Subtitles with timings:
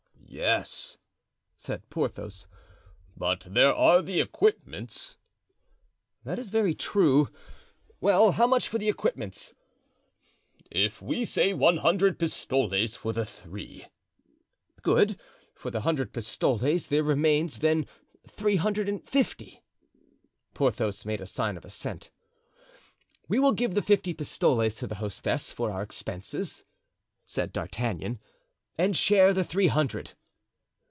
[0.33, 0.97] "Yes,"
[1.57, 2.47] said Porthos,
[3.17, 5.17] "but there are the equipments."
[6.23, 7.27] "That is very true.
[7.99, 9.53] Well, how much for the equipments?"
[10.71, 13.87] "If we say one hundred pistoles for the three——"
[14.81, 15.19] "Good
[15.53, 17.85] for the hundred pistoles; there remains, then,
[18.25, 19.59] three hundred and fifty."
[20.53, 22.09] Porthos made a sign of assent.
[23.27, 26.63] "We will give the fifty pistoles to the hostess for our expenses,"
[27.25, 28.17] said D'Artagnan,
[28.77, 30.13] "and share the three hundred."